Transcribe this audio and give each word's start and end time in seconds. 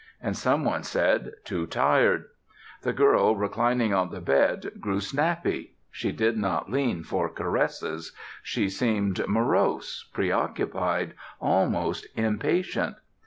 And 0.19 0.35
some 0.35 0.63
one 0.65 0.81
said: 0.81 1.31
"Too 1.43 1.67
tired!" 1.67 2.25
The 2.81 2.91
girl 2.91 3.35
reclining 3.35 3.93
on 3.93 4.09
the 4.09 4.19
bed 4.19 4.71
grew 4.79 4.99
snappy. 4.99 5.75
She 5.91 6.11
did 6.11 6.37
not 6.37 6.71
lean 6.71 7.03
for 7.03 7.29
caresses. 7.29 8.11
She 8.41 8.67
seemed 8.67 9.23
morose, 9.27 10.09
preoccupied, 10.11 11.13
almost 11.39 12.07
impatient. 12.15 12.95